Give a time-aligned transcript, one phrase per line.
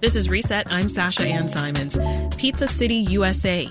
[0.00, 0.66] This is Reset.
[0.72, 1.98] I'm Sasha Ann Simons.
[2.38, 3.66] Pizza City, USA,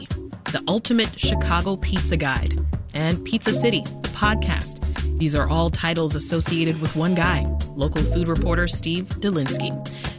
[0.52, 2.54] the ultimate Chicago pizza guide,
[2.94, 4.78] and Pizza City, the podcast.
[5.18, 9.74] These are all titles associated with one guy, local food reporter Steve Dolinsky.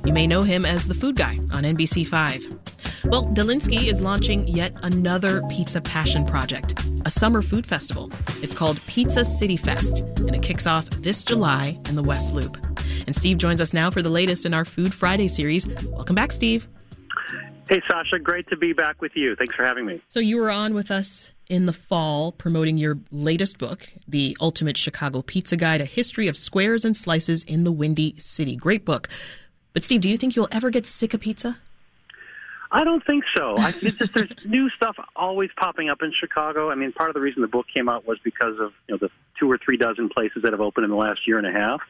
[0.04, 3.04] You may know him as the food guy on NBC5.
[3.04, 6.74] Well, Dolinsky is launching yet another pizza passion project,
[7.06, 8.10] a summer food festival.
[8.42, 12.56] It's called Pizza City Fest, and it kicks off this July in the West Loop.
[13.06, 15.66] And Steve joins us now for the latest in our Food Friday series.
[15.66, 16.68] Welcome back, Steve.
[17.68, 18.18] Hey, Sasha.
[18.18, 19.36] Great to be back with you.
[19.36, 20.02] Thanks for having me.
[20.08, 24.76] So, you were on with us in the fall promoting your latest book, The Ultimate
[24.76, 28.56] Chicago Pizza Guide A History of Squares and Slices in the Windy City.
[28.56, 29.08] Great book.
[29.72, 31.58] But, Steve, do you think you'll ever get sick of pizza?
[32.72, 33.56] I don't think so.
[33.58, 36.70] I, it's just there's new stuff always popping up in Chicago.
[36.70, 38.98] I mean, part of the reason the book came out was because of you know
[38.98, 41.52] the two or three dozen places that have opened in the last year and a
[41.52, 41.80] half.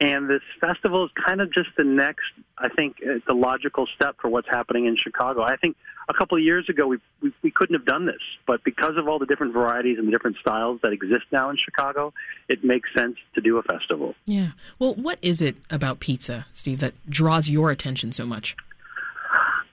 [0.00, 2.24] And this festival is kind of just the next,
[2.58, 5.42] I think, uh, the logical step for what's happening in Chicago.
[5.42, 5.76] I think
[6.08, 9.06] a couple of years ago we, we we couldn't have done this, but because of
[9.06, 12.12] all the different varieties and the different styles that exist now in Chicago,
[12.48, 14.14] it makes sense to do a festival.
[14.26, 14.48] Yeah.
[14.78, 18.56] Well, what is it about pizza, Steve, that draws your attention so much?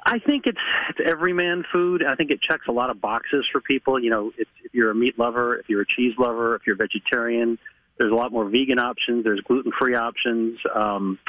[0.06, 0.58] I think it's
[0.90, 2.04] it's everyman food.
[2.04, 4.00] I think it checks a lot of boxes for people.
[4.00, 6.76] You know, it's, if you're a meat lover, if you're a cheese lover, if you're
[6.76, 7.58] a vegetarian,
[8.02, 9.24] there's a lot more vegan options.
[9.24, 10.58] There's gluten free options.
[10.74, 11.20] Um,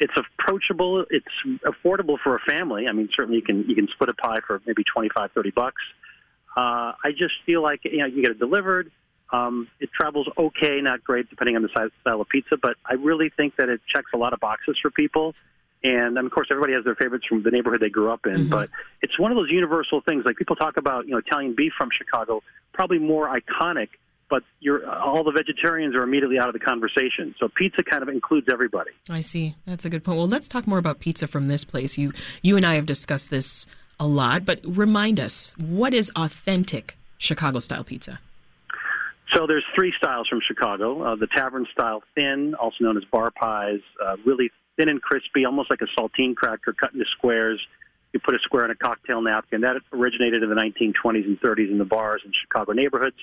[0.00, 1.04] it's approachable.
[1.08, 1.24] It's
[1.64, 2.88] affordable for a family.
[2.88, 5.52] I mean, certainly you can you can split a pie for maybe twenty five, thirty
[5.52, 5.80] bucks.
[6.56, 8.90] Uh, I just feel like you know you get it delivered.
[9.32, 12.56] Um, it travels okay, not great, depending on the size, style of pizza.
[12.60, 15.34] But I really think that it checks a lot of boxes for people.
[15.84, 18.32] And of course, everybody has their favorites from the neighborhood they grew up in.
[18.32, 18.50] Mm-hmm.
[18.50, 20.24] But it's one of those universal things.
[20.24, 23.90] Like people talk about, you know, Italian beef from Chicago, probably more iconic
[24.28, 27.34] but you're all the vegetarians are immediately out of the conversation.
[27.38, 28.90] So pizza kind of includes everybody.
[29.08, 29.54] I see.
[29.66, 30.18] That's a good point.
[30.18, 31.96] Well, let's talk more about pizza from this place.
[31.96, 33.66] You you and I have discussed this
[33.98, 38.20] a lot, but remind us what is authentic Chicago style pizza.
[39.34, 43.30] So there's three styles from Chicago: uh, the tavern style thin, also known as bar
[43.30, 47.60] pies, uh, really thin and crispy, almost like a saltine cracker cut into squares.
[48.12, 49.62] You put a square in a cocktail napkin.
[49.62, 53.16] That originated in the 1920s and 30s in the bars in Chicago neighborhoods.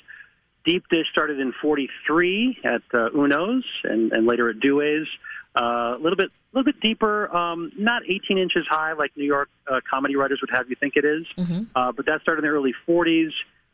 [0.65, 5.07] Deep Dish started in 43 at uh, Uno's and, and later at Due's.
[5.55, 9.25] Uh, a little bit, a little bit deeper, um, not 18 inches high like New
[9.25, 11.25] York uh, comedy writers would have you think it is.
[11.37, 11.63] Mm-hmm.
[11.75, 13.29] Uh, but that started in the early 40s.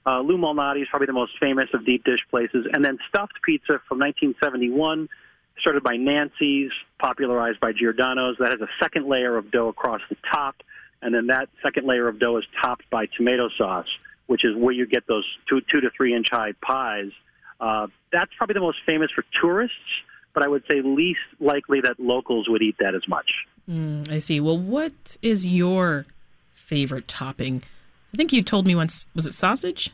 [0.06, 3.34] Uh, Lou Malnati is probably the most famous of deep dish places, and then stuffed
[3.46, 5.08] pizza from 1971,
[5.60, 8.38] started by Nancy's, popularized by Giordano's.
[8.40, 10.56] That has a second layer of dough across the top,
[11.02, 13.88] and then that second layer of dough is topped by tomato sauce
[14.30, 17.10] which is where you get those two two to three inch high pies.
[17.60, 19.76] Uh, that's probably the most famous for tourists,
[20.36, 23.30] but I would say least likely that locals would eat that as much.
[23.68, 24.40] Mm, I see.
[24.40, 26.06] Well, what is your
[26.54, 27.64] favorite topping?
[28.14, 29.08] I think you told me once.
[29.16, 29.92] Was it sausage?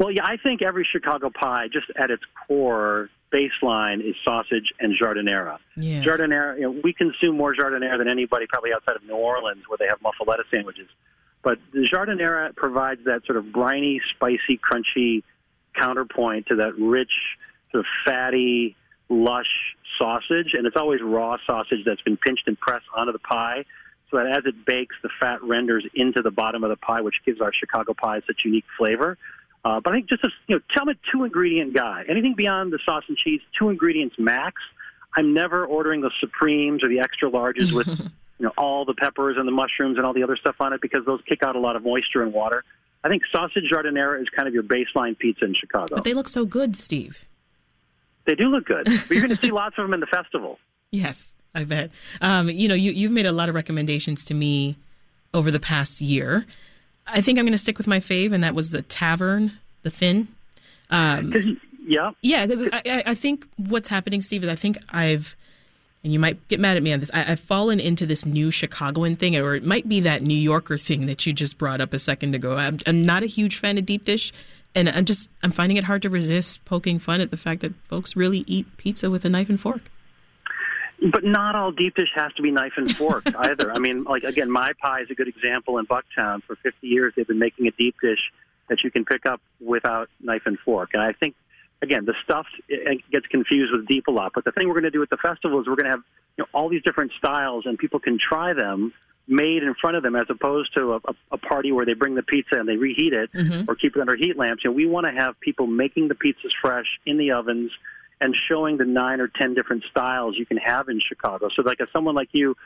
[0.00, 4.92] Well, yeah, I think every Chicago pie, just at its core baseline, is sausage and
[5.00, 5.58] giardiniera.
[5.76, 6.04] Yes.
[6.04, 9.78] Giardiniera, you know, we consume more giardiniera than anybody probably outside of New Orleans, where
[9.78, 10.88] they have muffaletta sandwiches.
[11.42, 15.22] But the giardiniera provides that sort of briny, spicy, crunchy
[15.74, 17.12] counterpoint to that rich,
[17.70, 18.76] sort of fatty,
[19.08, 23.64] lush sausage, and it's always raw sausage that's been pinched and pressed onto the pie,
[24.10, 27.16] so that as it bakes, the fat renders into the bottom of the pie, which
[27.24, 29.16] gives our Chicago pie such unique flavor.
[29.64, 32.04] Uh, but I think just a you know, tell me two ingredient guy.
[32.08, 34.62] Anything beyond the sauce and cheese, two ingredients max.
[35.16, 37.88] I'm never ordering the supremes or the extra larges with
[38.38, 40.80] you know all the peppers and the mushrooms and all the other stuff on it
[40.80, 42.64] because those kick out a lot of moisture and water.
[43.04, 45.94] I think sausage giardiniera is kind of your baseline pizza in Chicago.
[45.96, 47.24] But they look so good, Steve.
[48.24, 48.84] They do look good.
[48.84, 50.58] but you're going to see lots of them in the festival.
[50.90, 51.90] Yes, I bet.
[52.20, 54.76] Um, you know, you, you've made a lot of recommendations to me
[55.32, 56.46] over the past year.
[57.06, 59.90] I think I'm going to stick with my fave, and that was the Tavern, the
[59.90, 60.26] Thin.
[60.90, 62.10] Um, yeah.
[62.20, 65.36] Yeah, I, I think what's happening, Steve, is I think I've
[66.06, 67.10] and you might get mad at me on this.
[67.12, 70.78] I, have fallen into this new Chicagoan thing, or it might be that New Yorker
[70.78, 72.56] thing that you just brought up a second ago.
[72.56, 74.32] I'm, I'm not a huge fan of deep dish,
[74.76, 77.74] and I'm just I'm finding it hard to resist poking fun at the fact that
[77.88, 79.80] folks really eat pizza with a knife and fork.
[81.10, 83.72] But not all deep dish has to be knife and fork either.
[83.72, 86.40] I mean, like again, My Pi is a good example in Bucktown.
[86.44, 88.30] For 50 years, they've been making a deep dish
[88.68, 91.34] that you can pick up without knife and fork, and I think
[91.82, 94.32] again, the stuff gets confused with deep a lot.
[94.34, 96.02] But the thing we're going to do at the festival is we're going to have
[96.36, 98.92] you know, all these different styles, and people can try them
[99.28, 101.00] made in front of them, as opposed to a,
[101.32, 103.68] a party where they bring the pizza and they reheat it mm-hmm.
[103.68, 104.62] or keep it under heat lamps.
[104.64, 107.72] You know, we want to have people making the pizzas fresh in the ovens
[108.20, 111.48] and showing the nine or ten different styles you can have in Chicago.
[111.54, 112.56] So, like, if someone like you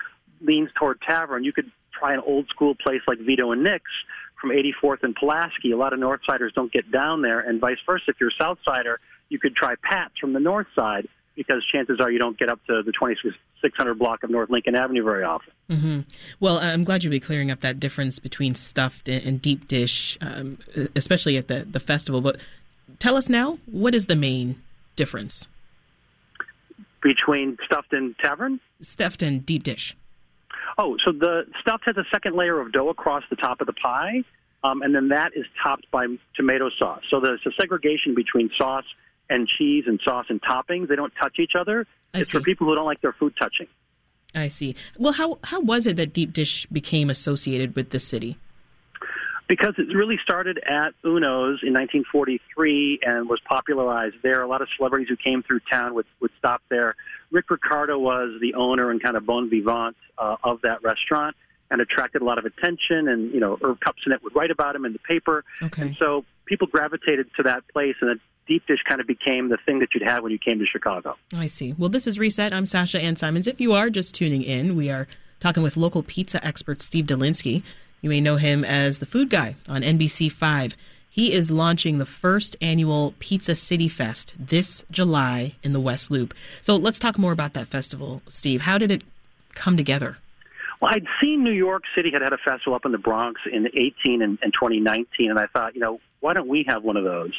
[0.43, 3.91] leans toward tavern, you could try an old school place like Vito and Nick's
[4.41, 5.73] from 84th and Pulaski.
[5.73, 8.05] A lot of Northsiders don't get down there, and vice versa.
[8.09, 8.97] If you're a Southsider,
[9.29, 12.59] you could try Pat's from the North Side because chances are you don't get up
[12.67, 15.53] to the 2600 block of North Lincoln Avenue very often.
[15.71, 16.01] Mm-hmm.
[16.39, 20.59] Well, I'm glad you'll be clearing up that difference between stuffed and deep dish, um,
[20.95, 22.21] especially at the, the festival.
[22.21, 22.39] But
[22.99, 24.61] tell us now, what is the main
[24.97, 25.47] difference?
[27.03, 28.61] Between stuffed and tavern?
[28.83, 29.97] Stuffed and deep dish.
[30.79, 33.73] Oh, so the stuffed has a second layer of dough across the top of the
[33.73, 34.23] pie,
[34.63, 36.07] um, and then that is topped by
[36.37, 37.03] tomato sauce.
[37.11, 38.85] So there's a segregation between sauce
[39.29, 40.89] and cheese and sauce and toppings.
[40.89, 41.87] They don't touch each other.
[42.13, 42.39] I it's see.
[42.39, 43.67] for people who don't like their food touching.
[44.35, 44.77] I see.
[44.99, 48.37] Well, how how was it that deep dish became associated with the city?
[49.49, 54.43] Because it really started at Uno's in 1943 and was popularized there.
[54.43, 56.95] A lot of celebrities who came through town would, would stop there.
[57.31, 61.37] Ric Riccardo was the owner and kind of bon vivant uh, of that restaurant
[61.71, 63.09] and attracted a lot of attention.
[63.09, 65.45] And, you know, Irv Kupcinet would write about him in the paper.
[65.63, 65.83] Okay.
[65.83, 69.59] And so people gravitated to that place, and the deep dish kind of became the
[69.65, 71.17] thing that you'd have when you came to Chicago.
[71.37, 71.75] I see.
[71.79, 72.53] Well, this is Reset.
[72.53, 73.47] I'm Sasha Ann Simons.
[73.47, 75.07] If you are just tuning in, we are
[75.39, 77.63] talking with local pizza expert Steve Dolinsky.
[78.03, 80.75] You may know him as the food guy on NBC5.
[81.13, 86.33] He is launching the first annual Pizza City Fest this July in the West Loop.
[86.61, 88.61] So let's talk more about that festival, Steve.
[88.61, 89.03] How did it
[89.55, 90.19] come together?
[90.81, 93.67] Well, I'd seen New York City had had a festival up in the Bronx in
[93.67, 97.05] 18 and, and 2019, and I thought, you know, why don't we have one of
[97.05, 97.33] those?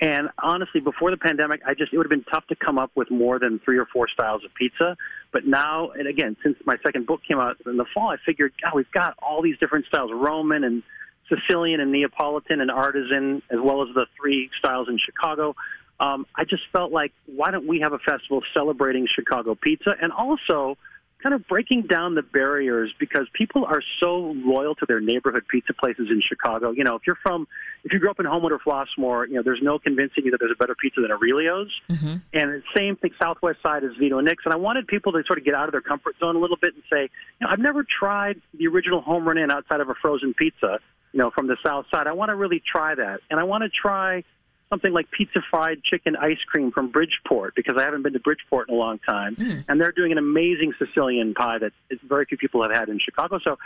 [0.00, 2.90] And honestly, before the pandemic, I just it would have been tough to come up
[2.96, 4.96] with more than three or four styles of pizza.
[5.32, 8.52] But now, and again, since my second book came out in the fall, I figured,
[8.60, 10.82] God, we've got all these different styles: Roman and
[11.28, 15.54] Sicilian and Neapolitan and artisan, as well as the three styles in Chicago.
[16.00, 20.12] Um, I just felt like, why don't we have a festival celebrating Chicago pizza and
[20.12, 20.76] also
[21.24, 25.72] kind of breaking down the barriers because people are so loyal to their neighborhood pizza
[25.72, 26.70] places in Chicago.
[26.70, 27.48] You know, if you're from,
[27.82, 30.38] if you grew up in Homewood or Flossmoor, you know, there's no convincing you that
[30.38, 31.72] there's a better pizza than Aurelio's.
[31.88, 32.16] Mm-hmm.
[32.34, 34.44] And the same thing, Southwest side is Vito and Nick's.
[34.44, 36.58] And I wanted people to sort of get out of their comfort zone a little
[36.58, 37.08] bit and say,
[37.40, 40.78] you know, I've never tried the original Home Run Inn outside of a frozen pizza,
[41.14, 42.08] you know, from the South side.
[42.08, 43.20] I want to really try that.
[43.30, 44.24] And I want to try
[44.68, 48.68] something like pizza fried chicken ice cream from Bridgeport because I haven't been to Bridgeport
[48.68, 49.36] in a long time.
[49.36, 49.64] Mm.
[49.68, 51.72] And they're doing an amazing Sicilian pie that
[52.02, 53.38] very few people have had in Chicago.
[53.44, 53.58] So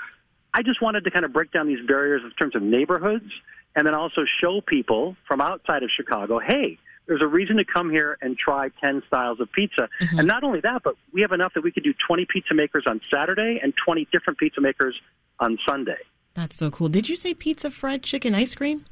[0.52, 3.32] I just wanted to kind of break down these barriers in terms of neighborhoods
[3.74, 7.88] and then also show people from outside of Chicago, hey, there's a reason to come
[7.88, 9.88] here and try 10 styles of pizza.
[10.02, 10.18] Mm-hmm.
[10.18, 12.84] And not only that, but we have enough that we could do 20 pizza makers
[12.86, 14.94] on Saturday and 20 different pizza makers
[15.40, 15.96] on Sunday.
[16.38, 16.88] That's so cool.
[16.88, 18.84] Did you say pizza fried chicken ice cream?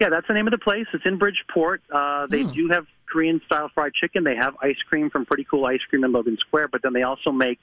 [0.00, 0.86] Yeah, that's the name of the place.
[0.94, 1.82] It's in Bridgeport.
[1.92, 2.50] Uh, they Oh.
[2.50, 4.24] do have Korean style fried chicken.
[4.24, 7.02] They have ice cream from Pretty Cool Ice Cream in Logan Square, but then they
[7.02, 7.58] also make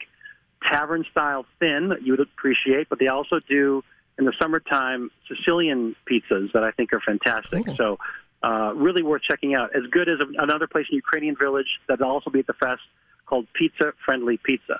[0.69, 2.87] tavern style thin that you would appreciate.
[2.87, 3.83] But they also do
[4.19, 7.65] in the summertime Sicilian pizzas that I think are fantastic.
[7.65, 7.75] Cool.
[7.77, 7.99] So
[8.43, 9.75] uh, really worth checking out.
[9.75, 12.83] As good as another place in Ukrainian Village that'll also be at the fest
[13.25, 14.79] called Pizza Friendly Pizza.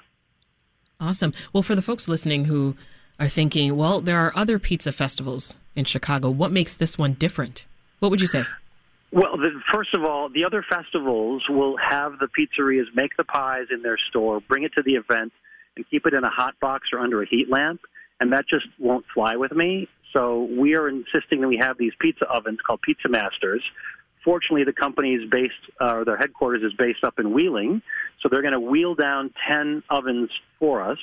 [0.99, 1.33] Awesome.
[1.53, 2.75] Well, for the folks listening who
[3.19, 6.29] are thinking, well, there are other pizza festivals in Chicago.
[6.29, 7.65] What makes this one different?
[7.99, 8.43] What would you say?
[9.11, 13.67] Well, the, first of all, the other festivals will have the pizzerias make the pies
[13.71, 15.31] in their store, bring it to the event,
[15.75, 17.81] and keep it in a hot box or under a heat lamp,
[18.19, 19.87] and that just won't fly with me.
[20.13, 23.63] So we are insisting that we have these pizza ovens called Pizza Masters.
[24.23, 27.81] Fortunately, the company is based, uh, or their headquarters is based up in Wheeling,
[28.21, 30.29] so they're going to wheel down 10 ovens
[30.59, 30.97] for us,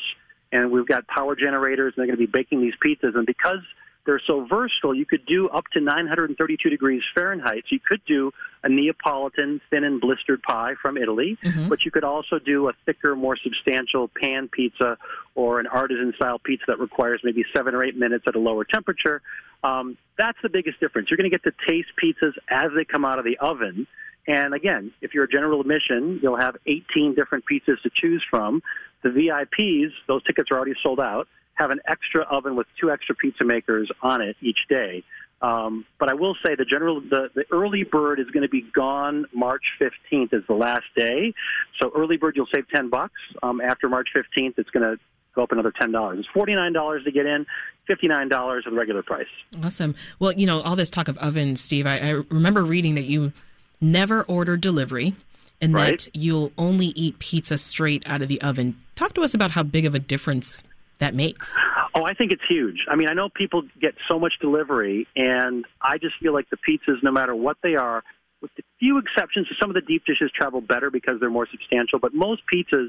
[0.53, 3.17] and we've got power generators, and they're going to be baking these pizzas.
[3.17, 3.61] And because
[4.05, 7.65] they're so versatile, you could do up to 932 degrees Fahrenheit.
[7.69, 8.33] So you could do
[8.65, 11.69] a Neapolitan thin and blistered pie from Italy, Mhm.
[11.69, 14.99] but you could also do a thicker, more substantial pan pizza
[15.35, 18.65] or an artisan style pizza that requires maybe seven or eight minutes at a lower
[18.65, 19.23] temperature.
[19.65, 21.11] Um, that's the biggest difference.
[21.11, 23.87] You're going to get to taste pizzas as they come out of the oven.
[24.27, 28.63] And again, if you're a general admission, you'll have 18 different pizzas to choose from.
[29.03, 33.15] The VIPs, those tickets are already sold out, have an extra oven with two extra
[33.15, 35.03] pizza makers on it each day.
[35.43, 38.63] Um, but I will say the general, the, the early bird is going to be
[38.63, 41.35] gone March 15th is the last day.
[41.81, 43.21] So early bird, you'll save 10 bucks.
[43.43, 45.03] Um, after March 15th, it's going to
[45.35, 46.19] go up another $10.
[46.19, 47.45] It's $49 to get in,
[47.89, 49.27] $59 at the regular price.
[49.65, 49.97] Awesome.
[50.21, 53.33] Well, you know, all this talk of ovens, Steve, I, I remember reading that you
[53.83, 55.15] never order delivery
[55.61, 55.99] and Right.
[55.99, 58.77] that you'll only eat pizza straight out of the oven.
[58.97, 60.65] Talk to us about how big of a difference
[60.99, 61.57] that makes.
[61.95, 62.87] Oh, I think it's huge.
[62.89, 66.57] I mean, I know people get so much delivery, and I just feel like the
[66.57, 68.03] pizzas, no matter what they are,
[68.41, 71.99] with the few exceptions, some of the deep dishes travel better because they're more substantial,
[71.99, 72.89] but most pizzas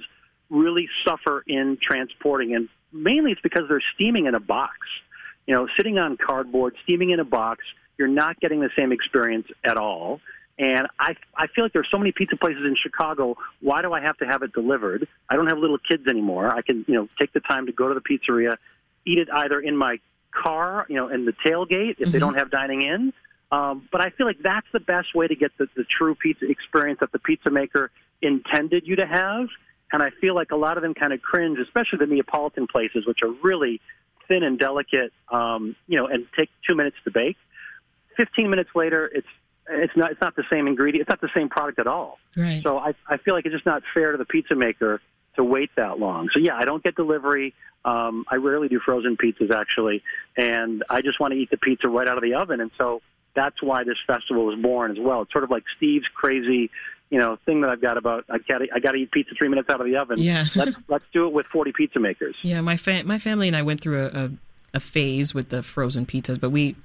[0.50, 4.78] really suffer in transporting, and mainly it's because they're steaming in a box.
[5.48, 7.64] You know, sitting on cardboard, steaming in a box,
[7.98, 10.22] you're not getting the same experience at all.
[10.60, 13.38] And I, I feel like there's so many pizza places in Chicago.
[13.62, 15.08] Why do I have to have it delivered?
[15.30, 16.54] I don't have little kids anymore.
[16.54, 18.58] I can, you know, take the time to go to the pizzeria,
[19.06, 20.00] eat it either in my
[20.32, 22.12] car, you know, in the tailgate if mm-hmm.
[22.12, 23.14] they don't have dining in.
[23.52, 26.50] Um, but I feel like that's the best way to get the, the true pizza
[26.50, 27.92] experience that the pizza maker
[28.22, 29.48] intended you to have.
[29.92, 33.06] And I feel like a lot of them kind of cringe, especially the Neapolitan places,
[33.06, 33.80] which are really
[34.28, 37.38] thin and delicate, um, you know, and take two minutes to bake.
[38.18, 39.28] Fifteen minutes later, it's
[39.70, 41.02] it's not it's not the same ingredient.
[41.02, 42.20] It's not the same product at all.
[42.36, 42.62] Right.
[42.64, 45.02] So I I feel like it's just not fair to the pizza maker
[45.36, 46.30] to wait that long.
[46.34, 47.54] So yeah, I don't get delivery.
[47.86, 50.04] Um, I rarely do frozen pizzas actually,
[50.38, 52.62] and I just want to eat the pizza right out of the oven.
[52.62, 53.02] And so
[53.36, 55.24] that's why this festival was born as well.
[55.24, 56.70] It's sort of like Steve's crazy,
[57.10, 59.50] you know, thing that I've got about I got I got to eat pizza three
[59.50, 60.20] minutes out of the oven.
[60.20, 60.46] Yeah.
[60.56, 62.36] let's let's do it with forty pizza makers.
[62.42, 64.30] Yeah, my fa- my family and I went through a, a,
[64.76, 66.76] a phase with the frozen pizzas, but we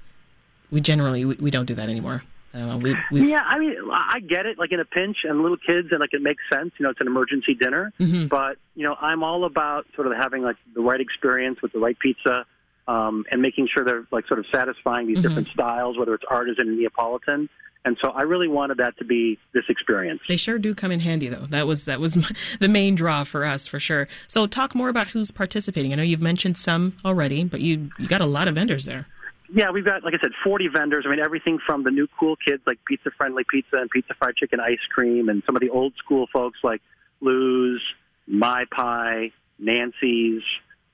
[0.71, 2.23] we generally we, we don't do that anymore.
[2.53, 4.57] Uh, we, yeah, I mean, I get it.
[4.57, 6.71] Like in a pinch, and little kids, and like it makes sense.
[6.77, 7.93] You know, it's an emergency dinner.
[7.99, 8.27] Mm-hmm.
[8.27, 11.79] But you know, I'm all about sort of having like the right experience with the
[11.79, 12.45] right pizza,
[12.87, 15.27] um, and making sure they're like sort of satisfying these mm-hmm.
[15.27, 17.49] different styles, whether it's artisan and Neapolitan.
[17.85, 20.19] And so I really wanted that to be this experience.
[20.27, 21.45] They sure do come in handy, though.
[21.49, 22.13] That was that was
[22.59, 24.07] the main draw for us, for sure.
[24.27, 25.93] So talk more about who's participating.
[25.93, 29.07] I know you've mentioned some already, but you you got a lot of vendors there.
[29.51, 31.05] Yeah, we've got, like I said, 40 vendors.
[31.07, 34.35] I mean, everything from the new cool kids like Pizza Friendly Pizza and Pizza Fried
[34.35, 36.81] Chicken Ice Cream, and some of the old school folks like
[37.19, 37.81] Lou's,
[38.27, 40.43] My Pi, Nancy's,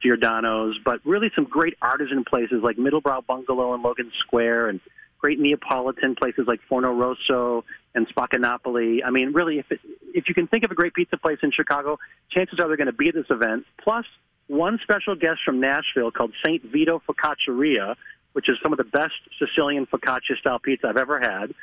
[0.01, 4.79] Giordano's, but really some great artisan places like Middlebrow Bungalow and Logan Square, and
[5.19, 8.99] great Neapolitan places like Forno Rosso and Spaccanapoli.
[9.05, 9.79] I mean, really, if it,
[10.13, 11.97] if you can think of a great pizza place in Chicago,
[12.29, 13.65] chances are they're going to be at this event.
[13.83, 14.05] Plus,
[14.47, 17.95] one special guest from Nashville called Saint Vito Focacceria
[18.35, 21.53] which is some of the best Sicilian focaccia style pizza I've ever had.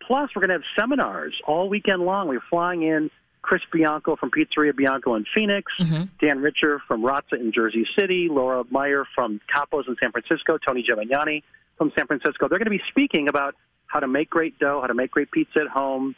[0.00, 2.28] Plus, we're going to have seminars all weekend long.
[2.28, 3.10] We're flying in
[3.42, 6.04] Chris Bianco from Pizzeria Bianco in Phoenix, mm-hmm.
[6.18, 10.82] Dan Richer from Razza in Jersey City, Laura Meyer from Capos in San Francisco, Tony
[10.82, 11.42] Gemignani
[11.76, 12.48] from San Francisco.
[12.48, 13.54] They're going to be speaking about
[13.86, 16.14] how to make great dough, how to make great pizza at home.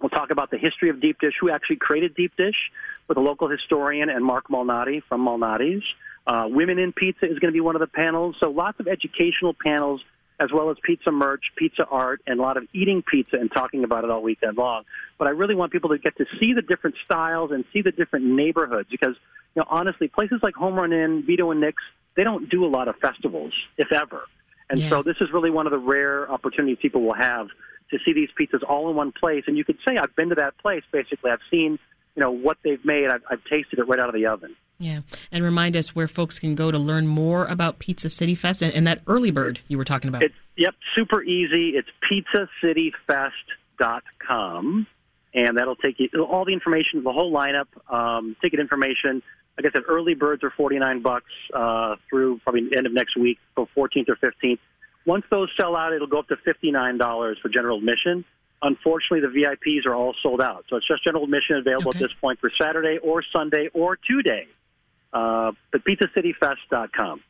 [0.00, 2.56] We'll talk about the history of deep dish, who actually created deep dish,
[3.08, 5.84] with a local historian and Marc Malnati from Malnati's.
[6.26, 8.36] Uh, Women in Pizza is going to be one of the panels.
[8.40, 10.00] So lots of educational panels,
[10.40, 13.84] as well as pizza merch, pizza art, and a lot of eating pizza and talking
[13.84, 14.84] about it all weekend long.
[15.18, 17.92] But I really want people to get to see the different styles and see the
[17.92, 19.14] different neighborhoods because,
[19.54, 21.82] you know, honestly, places like Home Run Inn, Vito and Nick's,
[22.16, 24.22] they don't do a lot of festivals, if ever.
[24.70, 24.88] And yeah.
[24.88, 27.48] so this is really one of the rare opportunities people will have
[27.90, 29.44] to see these pizzas all in one place.
[29.46, 31.30] And you could say, I've been to that place, basically.
[31.30, 31.78] I've seen,
[32.16, 33.08] you know, what they've made.
[33.10, 34.56] I've, I've tasted it right out of the oven.
[34.78, 35.00] Yeah.
[35.30, 38.74] And remind us where folks can go to learn more about Pizza City Fest and,
[38.74, 40.22] and that early bird you were talking about.
[40.22, 41.76] It's, yep, super easy.
[41.76, 41.88] It's
[42.64, 44.86] pizzacityfest.com.
[45.36, 49.20] And that'll take you all the information, the whole lineup, um, ticket information.
[49.56, 53.16] Like I said, early birds are 49 bucks uh, through probably the end of next
[53.16, 54.58] week, so 14th or 15th.
[55.06, 58.24] Once those sell out, it'll go up to $59 for general admission.
[58.64, 60.64] Unfortunately, the VIPs are all sold out.
[60.68, 61.98] So it's just general admission available okay.
[61.98, 64.48] at this point for Saturday or Sunday or two days
[65.14, 67.22] uh, but pizzacityfest.com.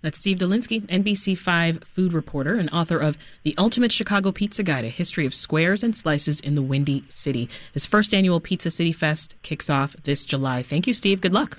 [0.00, 4.88] That's Steve Dolinsky, NBC5 food reporter and author of The Ultimate Chicago Pizza Guide, a
[4.88, 7.48] history of squares and slices in the Windy City.
[7.72, 10.62] His first annual Pizza City Fest kicks off this July.
[10.62, 11.20] Thank you, Steve.
[11.20, 11.58] Good luck.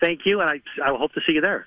[0.00, 1.66] Thank you, and I, I hope to see you there.